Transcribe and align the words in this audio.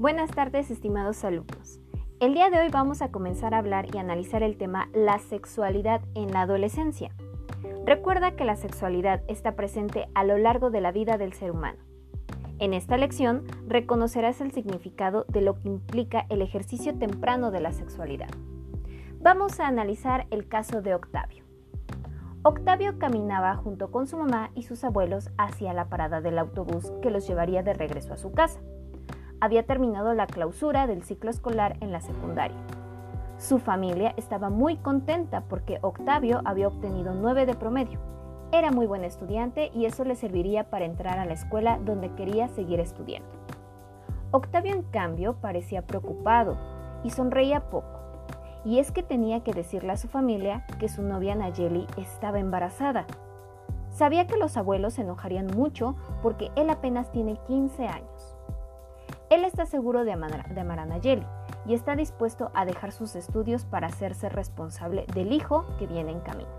Buenas 0.00 0.30
tardes, 0.30 0.70
estimados 0.70 1.24
alumnos. 1.24 1.78
El 2.20 2.32
día 2.32 2.48
de 2.48 2.58
hoy 2.58 2.68
vamos 2.70 3.02
a 3.02 3.10
comenzar 3.10 3.52
a 3.52 3.58
hablar 3.58 3.94
y 3.94 3.98
analizar 3.98 4.42
el 4.42 4.56
tema 4.56 4.88
la 4.94 5.18
sexualidad 5.18 6.00
en 6.14 6.32
la 6.32 6.40
adolescencia. 6.40 7.14
Recuerda 7.84 8.34
que 8.34 8.46
la 8.46 8.56
sexualidad 8.56 9.22
está 9.28 9.56
presente 9.56 10.08
a 10.14 10.24
lo 10.24 10.38
largo 10.38 10.70
de 10.70 10.80
la 10.80 10.90
vida 10.90 11.18
del 11.18 11.34
ser 11.34 11.50
humano. 11.50 11.80
En 12.60 12.72
esta 12.72 12.96
lección 12.96 13.44
reconocerás 13.68 14.40
el 14.40 14.52
significado 14.52 15.26
de 15.28 15.42
lo 15.42 15.60
que 15.60 15.68
implica 15.68 16.24
el 16.30 16.40
ejercicio 16.40 16.96
temprano 16.96 17.50
de 17.50 17.60
la 17.60 17.72
sexualidad. 17.72 18.30
Vamos 19.20 19.60
a 19.60 19.66
analizar 19.66 20.26
el 20.30 20.48
caso 20.48 20.80
de 20.80 20.94
Octavio. 20.94 21.44
Octavio 22.42 22.98
caminaba 22.98 23.54
junto 23.56 23.90
con 23.90 24.06
su 24.06 24.16
mamá 24.16 24.50
y 24.54 24.62
sus 24.62 24.82
abuelos 24.82 25.28
hacia 25.36 25.74
la 25.74 25.90
parada 25.90 26.22
del 26.22 26.38
autobús 26.38 26.90
que 27.02 27.10
los 27.10 27.28
llevaría 27.28 27.62
de 27.62 27.74
regreso 27.74 28.14
a 28.14 28.16
su 28.16 28.32
casa. 28.32 28.62
Había 29.40 29.64
terminado 29.64 30.12
la 30.12 30.26
clausura 30.26 30.86
del 30.86 31.02
ciclo 31.02 31.30
escolar 31.30 31.76
en 31.80 31.92
la 31.92 32.00
secundaria. 32.00 32.58
Su 33.38 33.58
familia 33.58 34.12
estaba 34.18 34.50
muy 34.50 34.76
contenta 34.76 35.40
porque 35.48 35.78
Octavio 35.80 36.42
había 36.44 36.68
obtenido 36.68 37.14
9 37.14 37.46
de 37.46 37.54
promedio. 37.54 37.98
Era 38.52 38.70
muy 38.70 38.86
buen 38.86 39.02
estudiante 39.02 39.70
y 39.72 39.86
eso 39.86 40.04
le 40.04 40.14
serviría 40.14 40.68
para 40.68 40.84
entrar 40.84 41.18
a 41.18 41.24
la 41.24 41.32
escuela 41.32 41.78
donde 41.82 42.14
quería 42.14 42.48
seguir 42.48 42.80
estudiando. 42.80 43.30
Octavio, 44.30 44.74
en 44.74 44.82
cambio, 44.82 45.36
parecía 45.40 45.86
preocupado 45.86 46.58
y 47.02 47.10
sonreía 47.10 47.70
poco 47.70 48.00
y 48.64 48.78
es 48.78 48.92
que 48.92 49.02
tenía 49.02 49.42
que 49.42 49.52
decirle 49.52 49.92
a 49.92 49.96
su 49.96 50.08
familia 50.08 50.66
que 50.78 50.88
su 50.88 51.02
novia 51.02 51.34
Nayeli 51.34 51.86
estaba 51.96 52.38
embarazada. 52.40 53.06
Sabía 53.90 54.26
que 54.26 54.36
los 54.36 54.56
abuelos 54.56 54.94
se 54.94 55.02
enojarían 55.02 55.46
mucho 55.46 55.96
porque 56.22 56.50
él 56.56 56.70
apenas 56.70 57.10
tiene 57.10 57.38
15 57.46 57.86
años. 57.88 58.36
Él 59.30 59.44
está 59.44 59.64
seguro 59.64 60.04
de 60.04 60.10
amar, 60.10 60.44
a 60.44 60.86
Nayeli 60.86 61.24
y 61.64 61.74
está 61.74 61.94
dispuesto 61.94 62.50
a 62.52 62.64
dejar 62.64 62.90
sus 62.90 63.14
estudios 63.14 63.64
para 63.64 63.86
hacerse 63.86 64.28
responsable 64.28 65.06
del 65.14 65.32
hijo 65.32 65.64
que 65.78 65.86
viene 65.86 66.10
en 66.10 66.18
camino. 66.18 66.50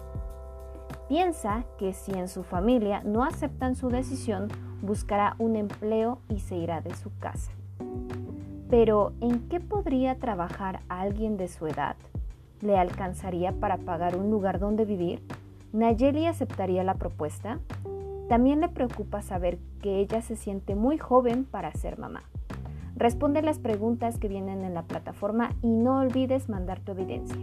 Piensa 1.09 1.65
que 1.77 1.91
si 1.91 2.13
en 2.13 2.29
su 2.29 2.43
familia 2.43 3.01
no 3.03 3.25
aceptan 3.25 3.75
su 3.75 3.89
decisión, 3.89 4.47
buscará 4.81 5.35
un 5.37 5.57
empleo 5.57 6.19
y 6.29 6.39
se 6.39 6.55
irá 6.55 6.79
de 6.79 6.95
su 6.95 7.11
casa. 7.19 7.51
Pero 8.69 9.11
¿en 9.19 9.49
qué 9.49 9.59
podría 9.59 10.17
trabajar 10.17 10.79
alguien 10.87 11.35
de 11.35 11.49
su 11.49 11.67
edad? 11.67 11.97
¿Le 12.61 12.77
alcanzaría 12.77 13.51
para 13.51 13.79
pagar 13.79 14.15
un 14.15 14.31
lugar 14.31 14.59
donde 14.59 14.85
vivir? 14.85 15.21
¿Nayeli 15.73 16.25
aceptaría 16.25 16.85
la 16.85 16.93
propuesta? 16.93 17.59
También 18.29 18.61
le 18.61 18.69
preocupa 18.69 19.21
saber 19.21 19.59
que 19.81 19.99
ella 19.99 20.21
se 20.21 20.37
siente 20.37 20.73
muy 20.73 20.97
joven 20.97 21.43
para 21.43 21.73
ser 21.73 21.99
mamá. 21.99 22.23
Responde 23.01 23.41
las 23.41 23.57
preguntas 23.57 24.19
que 24.19 24.27
vienen 24.27 24.63
en 24.63 24.75
la 24.75 24.83
plataforma 24.83 25.55
y 25.63 25.71
no 25.71 26.01
olvides 26.01 26.49
mandar 26.49 26.81
tu 26.81 26.91
evidencia. 26.91 27.35